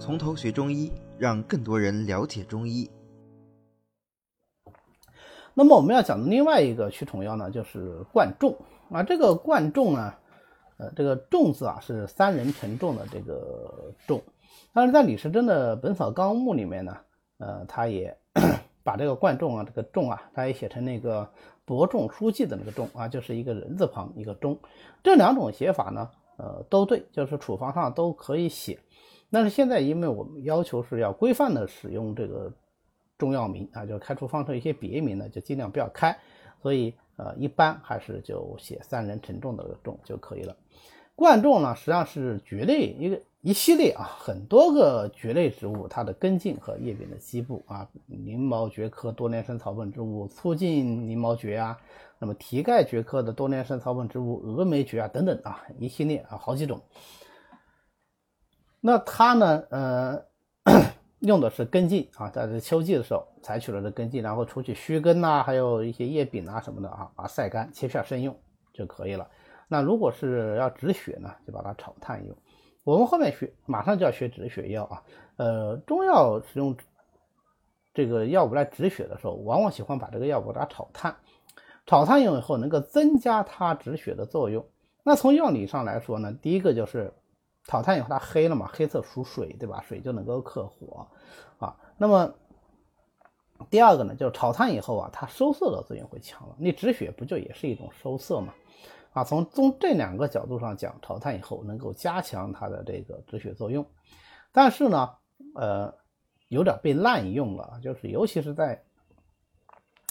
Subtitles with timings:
[0.00, 2.90] 从头学中医，让更多人了解中医。
[5.52, 8.56] 那么我们要讲的另外一个驱虫药呢，就是贯众
[8.90, 9.02] 啊。
[9.02, 10.14] 这个贯众呢，
[10.78, 14.22] 呃，这个众字啊是三人承重的这个众。
[14.72, 16.96] 但是在李时珍的《本草纲目》里面呢，
[17.36, 18.16] 呃，他也
[18.82, 21.30] 把这个贯众啊，这个众啊，他也写成那个
[21.66, 24.58] 伯仲书记的那个众啊，就是一个人字旁一个中。
[25.02, 28.80] 这两种写法呢，呃，都对，就是处方上都可以写。
[29.30, 32.52] 但是现在，因为我们要求是要规范的使用这个
[33.16, 36.16] 中药名啊，就开处方程一些别名呢，就尽量不要开。
[36.60, 40.56] 所以，呃，一般还是就写三人沉重的重就可以了。
[41.14, 51.78] 贯众呢，实际上是蕨类一个一系列啊，很多个蕨类植物，它的根茎和叶柄的基部啊，鳞毛蕨科多年生草本植物促进鳞毛蕨啊，
[52.18, 56.80] 那么蹄盖蕨科的多年生草本植物峨眉蕨啊等等啊，一系列啊，好几种。
[58.80, 59.62] 那它呢？
[59.68, 60.24] 呃，
[61.20, 68.34] 用的是根茎啊，在秋季的时候采取了这根茎，然后除去须根呐，还有一些叶柄啊什么的啊，把晒干，切片生用
[68.72, 69.28] 就可以了。
[69.68, 72.34] 那如果是要止血呢，就把它炒炭用。
[72.82, 75.02] 我们后面学，马上就要学止血药啊。
[75.36, 76.74] 呃，中药使用
[77.92, 81.14] 这个药物来止血的时候，往往喜欢把这个药物它炒炭，
[81.84, 84.64] 炒炭用以后能够增加它止血的作用。
[85.02, 87.12] 那从药理上来说呢，第一个就是。
[87.70, 89.80] 炒炭以后它黑了嘛，黑色属水，对吧？
[89.86, 91.06] 水就能够克火
[91.60, 91.76] 啊。
[91.96, 92.34] 那么
[93.70, 96.56] 第二个呢，就是炒炭以后啊，它收涩的作用会强了。
[96.58, 98.52] 你止血不就也是一种收涩嘛？
[99.12, 103.86] 啊，从从这两个角度上讲，炒炭以后能够加强它的这个止血作用。
[104.50, 105.08] 但是呢，
[105.54, 105.94] 呃，
[106.48, 108.82] 有点被滥用了，就是尤其是在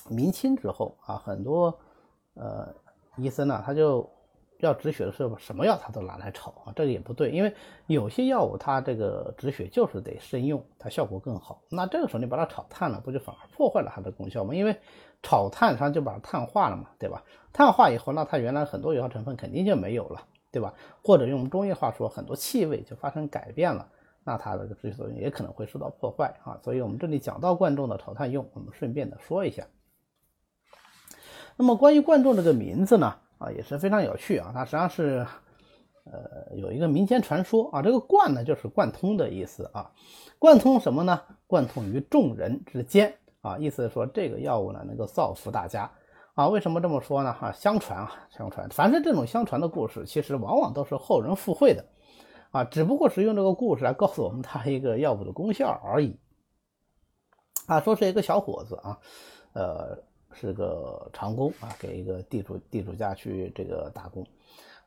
[0.07, 1.77] 明清之后啊，很多
[2.35, 2.73] 呃
[3.17, 4.09] 医生呢，他就。
[4.59, 7.53] 要止血的时候，什么药他都拿来炒啊，这个也不对，因为
[7.87, 11.61] 有些药物它这个止血就是得生用，它效果更好。
[11.69, 14.53] 那这个时候你把它炒炭了，不就反而破坏了它的功效吗？
[14.53, 14.75] 因为
[15.23, 17.23] 炒炭它就把它碳化了嘛，对吧？
[17.53, 20.73] 碳化以后，那它原来很多有效成分肯定就没有了，对吧？
[21.03, 23.87] 或者用中医话说，很多气味就发生改变了，
[24.25, 26.59] 那它的止血作用也可能会受到破坏啊。
[26.63, 29.65] 所以我们这里讲到贯众的炒炭用，我们顺便的说一下。
[31.55, 33.15] 那么关于贯众这个名字呢？
[33.39, 34.51] 啊，也是非常有趣啊！
[34.53, 35.25] 它实际上是，
[36.03, 39.89] 呃，有一个民间传说啊，这个贯呢就是贯通的意思啊，
[40.37, 41.21] 贯通什么呢？
[41.47, 45.89] 贯通于众人之间啊，意思是说这个药物呢能够造福大家
[46.33, 46.49] 啊。
[46.49, 47.31] 为什么这么说呢？
[47.31, 51.85] 哈，相传啊，相传，凡是这种相传的故事，其实往往都是后人附会的
[52.51, 56.19] 啊，只不过是用这个故事来告诉我们它一个药物的功效而已
[57.67, 57.79] 啊。
[57.79, 58.99] 说是一个小伙子啊，
[59.53, 60.08] 呃。
[60.33, 64.25] 是个长工啊，给一个地主地主家去这个打工。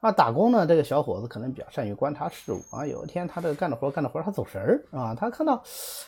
[0.01, 2.85] 啊，打工呢，这个小伙子可能比较善于观察事物啊。
[2.85, 5.63] 有一天，他这个干着活干着活，他走神儿啊，他看到，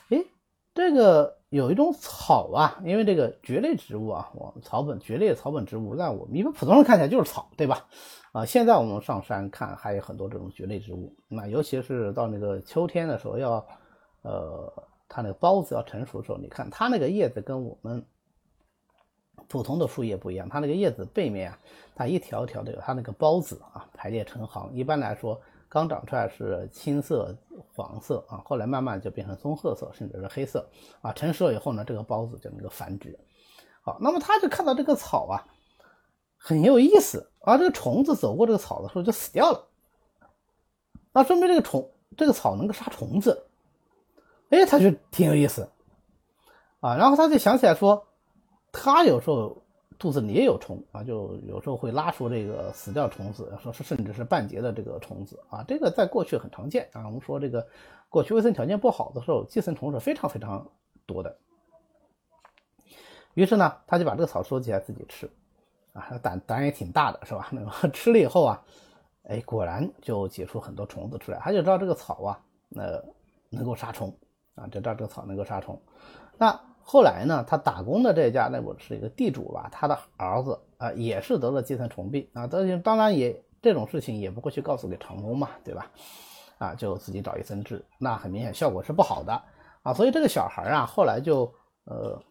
[0.08, 0.24] 哎，
[0.74, 7.86] 这个有一种草啊，因为这个蕨类植物啊，我草本蕨类草本植物，那我们一般普通人看起来就是草，对吧？
[8.32, 13.64] 啊，现在我们上山看还有很多这种蕨类植物，那尤其是到那个秋天的时候，要
[14.22, 14.72] 呃，
[15.08, 18.04] 它那个孢子要成熟的时候，你看它那个叶子跟我们。
[19.48, 21.58] 普通的树叶不一样，它那个叶子背面啊，
[21.94, 24.70] 它一条条的有它那个孢子啊，排列成行。
[24.72, 27.36] 一般来说，刚长出来是青色、
[27.74, 30.68] 黄色啊，后来慢慢就变成棕褐色，甚至是黑色
[31.02, 31.12] 啊。
[31.12, 33.18] 成熟了以后呢，这个孢子就能够繁殖。
[33.82, 35.46] 好，那么他就看到这个草啊，
[36.36, 39.68] 很有意思啊，这个虫子走过这个草的时候就死掉了，
[41.12, 43.46] 那说明这个虫这个草能够杀虫子，
[44.50, 45.68] 哎，他就挺有意思
[46.80, 46.96] 啊。
[46.96, 48.06] 然后他就想起来说。
[48.76, 49.56] 他有时候
[49.96, 57.06] 肚子里也有虫啊，就有时候会拉出这个死掉虫子，说是甚至是半截的这个虫子啊，这个在过去很常见啊。
[57.06, 57.64] 我们说这个
[58.10, 60.68] 过去卫生条件不好的时候，寄生虫是非常非常
[61.06, 61.38] 多的。
[63.34, 65.30] 于是呢，他就把这个草收起来自己吃
[65.92, 67.48] 啊，胆胆也挺大的是吧？
[67.52, 68.62] 那 么吃了以后啊，
[69.22, 71.38] 哎，果然就解出很多虫子出来。
[71.38, 73.00] 他就知道这个草啊，那
[73.50, 74.12] 能够杀虫
[74.56, 75.80] 啊，就知道这个草能够杀虫。
[76.36, 79.70] 那后来呢，他打工的这家那不是一个地主吧？
[79.72, 82.46] 他的儿子啊，也是得了寄生虫病啊。
[82.46, 85.90] 当当然也这种事情也不会去告诉给长工嘛，对吧？
[86.58, 89.42] 啊，就自己找医生治，那很明显效果是不好的
[89.82, 89.94] 啊。
[89.94, 91.50] 所以这个小孩啊，后来就
[91.86, 92.22] 呃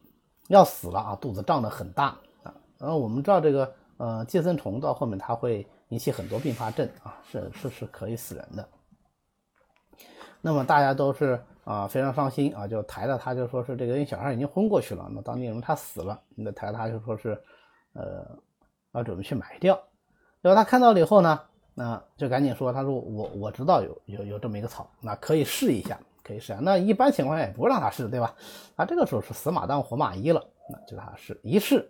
[0.49, 2.53] 要死了啊，肚子胀得很大啊。
[2.77, 8.69] 然后我们知道这个呃寄生虫到后面它会引起很多并发症啊，是是是可以死人的。
[10.41, 11.43] 那么大家都是。
[11.63, 15.09] 啊，非常伤心啊，就抬着他，就说是这个小孩已经昏过去了。
[15.13, 17.41] 那当地人他死了，那抬他就说是，
[17.93, 18.25] 呃，
[18.93, 19.81] 要准备去埋掉。
[20.41, 21.39] 然后他看到了以后呢，
[21.73, 26.59] 那就赶紧说，他说我我知道有有有这么一个草，那可以试一下可以试下。
[26.61, 28.35] 那一般情况下也不让他试，对吧？
[28.75, 31.89] 那这个时候是死马当活马医了，那就让他试一试。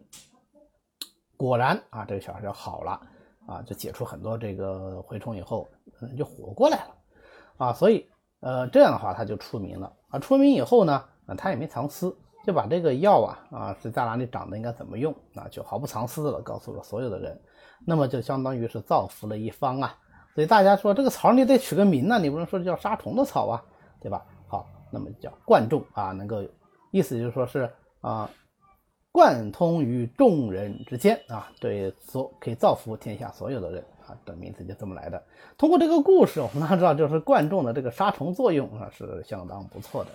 [1.36, 3.02] 果然啊，这个小孩就好了
[3.48, 5.68] 啊，就解除很多这个蛔虫以后，
[6.00, 6.96] 嗯，就活过来了
[7.58, 7.74] 啊。
[7.74, 8.08] 所以
[8.44, 10.20] 呃，这样的话他就出名了啊。
[10.20, 17.42] 出名以后呢，啊，他也没藏私，就把这个药啊啊是在哪里长的，应该怎么用啊，就毫不藏私的告诉了所有的人。
[17.86, 19.98] 那么就相当于是造福了一方啊。
[20.36, 23.64] 所以大家说这个草你得取个名呢，你不能说叫杀虫的草啊，
[24.02, 24.26] 对吧？
[24.48, 26.44] 好，那么叫贯众啊，能够
[26.92, 28.30] 意思就是说是啊。
[29.12, 35.24] 贯通于众人之间啊，对，所可以造福天下所有的人啊，的名字就这么来的。
[35.58, 40.12] 通过这个故事，我们大家知道就是贯众的这个杀虫作用啊是相当不错的。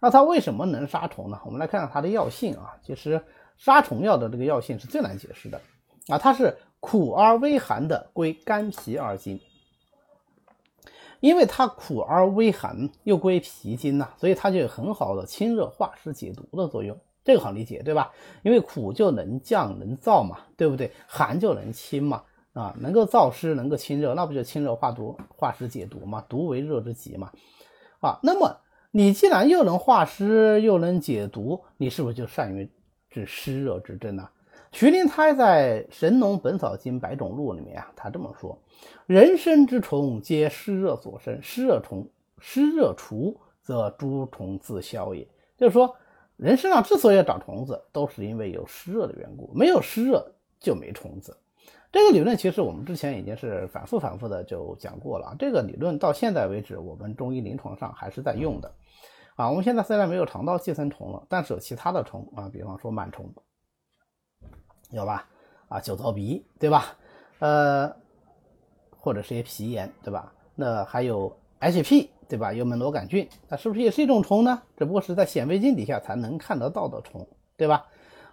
[0.00, 1.38] 那它为什么能杀虫呢？
[1.44, 2.76] 我们来看看它的药性啊。
[2.82, 3.22] 其实
[3.56, 5.60] 杀虫药的这个药性是最难解释的
[6.08, 9.40] 啊，它是苦而微寒的，归肝脾二经。
[11.20, 16.98] 因为它苦而微寒，又归脾经呐，所以它就有很好的清热化湿解毒的作用。
[17.22, 18.10] 这个好理解，对吧？
[18.42, 20.90] 因为苦就能降能燥嘛，对不对？
[21.06, 26.24] 寒就能清嘛，啊，能够燥湿，能够清热，那不就清热化毒、化湿解毒嘛？
[26.28, 27.30] 毒为热之极嘛，
[28.00, 28.60] 啊，那么
[28.90, 32.70] 你既然又能化湿又能解毒，你是不是就善于
[33.08, 34.28] 治湿热之症呢？
[34.72, 38.58] 徐灵胎在《神农本草经百种录》里面啊，他这么说：
[39.06, 42.08] 人参之虫皆湿热所生，湿热虫
[42.38, 45.26] 湿热除，则诸虫自消也。
[45.56, 45.96] 就是说。
[46.36, 49.50] 人身上之所以要长虫子，都是因为有湿热的缘故。
[49.54, 50.26] 没有湿热
[50.58, 51.36] 就没虫子。
[51.92, 55.34] 这个理论其实我们之前已经是反复反复的就讲过了。
[55.38, 58.72] 这个理论到现在为止，我们中医临床上还是在用的。
[59.36, 63.32] 啊，我们现在虽然没有肠道寄生虫了，但是有其他的虫啊，比方说螨虫，
[64.90, 65.26] 有吧？
[65.68, 66.96] 啊，酒糟鼻，对吧？
[67.38, 67.94] 呃，
[68.98, 70.32] 或者是些皮炎，对吧？
[70.54, 72.08] 那还有 HP。
[72.30, 72.52] 对吧？
[72.52, 74.62] 幽门螺杆菌，那是不是也是一种虫呢？
[74.76, 77.26] 只不过是在显微镜底下才能看得到的虫，
[77.56, 77.84] 对吧？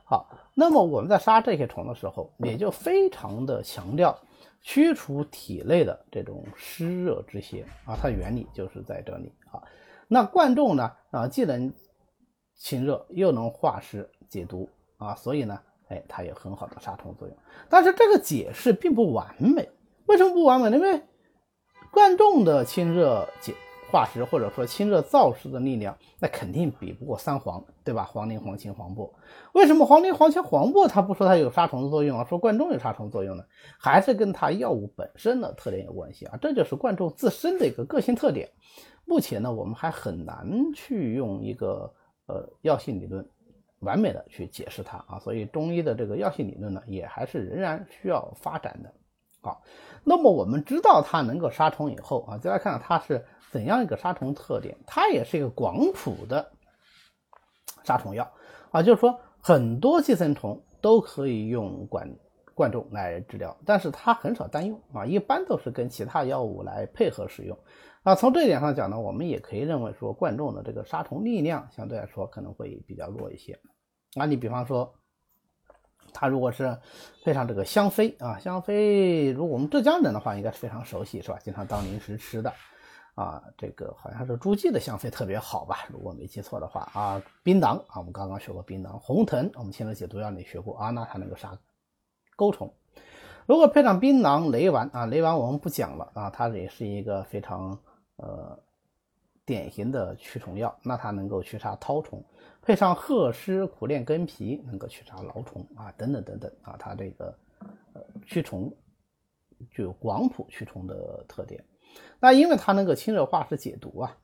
[0.10, 4.18] 好，那么我们在杀这些虫的时候，也就非常的强调
[4.62, 9.62] 驱除体内的这种湿热之邪啊，它原理就是在这里啊。
[10.08, 11.74] 那贯众呢啊，既能
[12.56, 15.60] 清热，又能化湿解毒啊，所以呢，
[15.90, 17.36] 哎，它有很好的杀虫作用。
[17.68, 19.70] 但是这个解释并不完美，
[20.06, 20.78] 为什么不完美呢？
[20.78, 21.04] 因为
[21.92, 23.54] 贯众的清热解。
[23.90, 28.04] 化石或者说清热燥湿的力量，那肯定比不过三黄，对吧？
[28.04, 29.14] 黄连、黄芩、黄柏。
[29.54, 32.26] 为什么黄连、黄芩、黄柏它不说它有杀虫的作用啊？
[32.26, 33.44] 说贯众有杀虫作用呢？
[33.80, 36.38] 还是跟它药物本身的特点有关系啊？
[36.42, 38.50] 这就是贯众自身的一个个性特点。
[39.06, 40.46] 目前呢，我们还很难
[40.76, 41.90] 去用一个
[42.26, 43.26] 呃药性理论
[43.80, 45.18] 完美的去解释它啊。
[45.20, 48.94] 所以中医的这个药性理论呢，也还是仍然需要发展的。
[49.40, 49.62] 好，
[50.04, 54.76] 那么我们知道它能够杀虫以后啊，再来看看它是怎样一个杀虫特点。
[54.86, 56.52] 它也是一个广谱的
[57.84, 58.30] 杀虫药
[58.72, 62.14] 啊，就是说很多寄生虫都可以用管
[62.54, 67.58] 贯众来治疗，但是它很少单用啊，一般都是跟其他药物来配合使用
[68.04, 68.16] 啊。
[68.16, 73.58] 从这一点上讲呢，我们也可以认为说贯众的这个杀虫力量相对来说可能会比较弱一些
[74.16, 74.26] 啊。
[74.26, 74.94] 你比方说。
[76.20, 76.76] 它如果是
[77.24, 81.38] 配上这个香妃啊，香妃，如果我们浙江人的话，应该是非常熟悉，是吧？
[81.44, 82.52] 经常当零食吃的
[83.14, 83.44] 啊。
[83.56, 85.86] 这个好像是诸暨的香妃特别好吧？
[85.90, 87.22] 如果没记错的话啊。
[87.44, 88.98] 槟榔啊，我们刚刚学过槟榔。
[88.98, 91.56] 红藤，我们前面解毒药里学过啊，那它能够杀
[92.36, 92.74] 钩虫。
[93.46, 97.78] 如果配上槟榔、雷丸啊，雷丸我们不讲了啊，它也是一个非常
[98.16, 98.58] 呃
[99.48, 102.22] 典型的驱虫药，那它能够驱杀绦虫。
[102.62, 107.34] 配上鹤虱、苦练根皮，能够驱杀蛲虫啊，等等等等啊，它这个
[107.94, 108.70] 呃驱虫
[109.72, 111.64] 具有广谱驱虫的特点。
[112.20, 114.18] 那因为它能够清热化湿解毒啊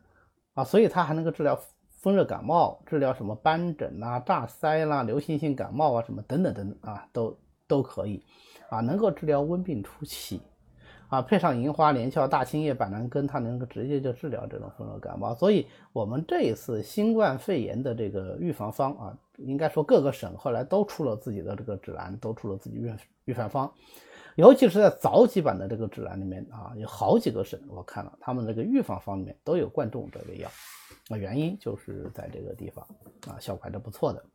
[0.55, 1.57] 啊，所以它还能够治疗
[2.01, 8.21] 风热感冒，治疗什么斑疹啦、炸腮啦、流行性感冒啊什么等等等等啊，都都可以
[8.69, 10.41] 啊，能够治疗温病初期。
[11.13, 15.35] 啊，配上银花、连翘、大青叶、板蓝根，它能够直接就治疗这种风热感冒。
[15.35, 22.91] 所以，我们这一次新冠肺炎的这个预防方啊，应该说各个省后来都出了自己的这个指南，都出了自己预
[23.25, 23.71] 预防方。
[24.37, 30.49] 尤其是在早几版的这个指南里面啊，有好几个省我看了，他们这个预防方里面都有贯众这个药。
[31.07, 32.83] 那原因就是在这个地方
[33.27, 34.25] 啊，效果还是不错的。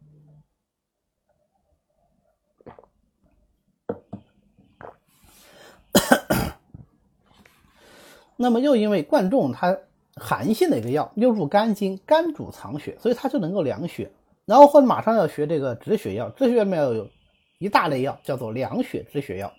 [8.41, 9.77] 那么又因为贯众它
[10.15, 14.09] 寒性的一个药，又入肝经，肝主藏血，所以它就能够凉血。
[14.47, 17.11] 然后或者马上要学这个止血药，止血药里面有
[17.59, 19.53] 一大类药叫做凉血止血药，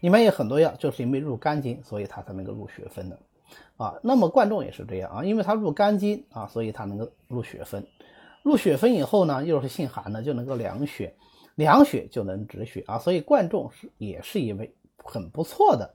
[0.00, 3.18] 里面有很多药就是因为入肝经，所以它才能够入血分的。
[3.76, 3.94] 啊。
[4.02, 7.86] 那么贯众也是这样啊，因为它入肝经啊，所以它能够入血分。
[8.42, 11.14] 入血分以后呢，又是性寒的，就能够凉血，
[11.54, 12.98] 凉血就能止血啊。
[12.98, 15.94] 所以贯众是也是一味很不错的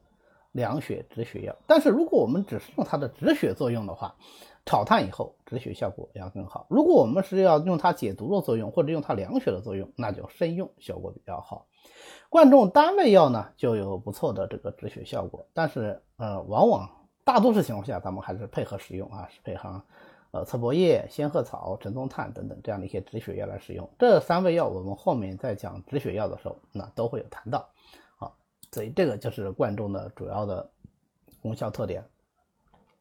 [0.59, 1.55] 凉血止血药。
[1.65, 4.13] 但是如果我们只是用它的止血作用的话，
[4.65, 6.67] 炒炭以后止血效果要更好。
[6.69, 11.65] 如果我们是要用它解毒的作用，或者用它凉血的作用，那就慎用效果比较好。
[12.29, 16.87] 贯众单味药呢，就有不错的这个止血效果，但是呃，往往
[17.23, 19.81] 大多数情况下，咱们还是配合使用啊，是配合。
[20.31, 23.89] 呃，侧柏叶、仙鹤草、陈宗炭等等这样的一些止血药来使用。
[23.97, 27.67] 这三味药，我们后面在讲止血药的时候，那都会有谈到。
[28.71, 30.69] 所以这个就是贯众的主要的
[31.41, 32.03] 功效特点。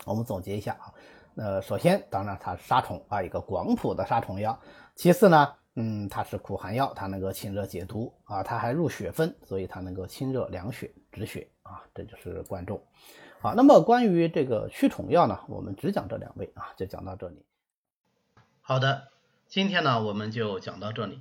[0.04, 0.94] 我们总结一下啊，
[1.36, 4.58] 呃，首先，当然它杀虫啊，一个广谱的杀虫药。
[4.94, 12.80] 其次呢，嗯，它是苦寒药，它能够清热解毒啊，它还入血分，所以它能够清热凉血、止血啊，这就是贯众。
[13.40, 17.44] 好，那么关于这个驱虫药呢，我们只讲这两味啊，就讲到这里。
[18.60, 19.08] 好的，
[19.46, 21.20] 今天呢我们就讲到这里。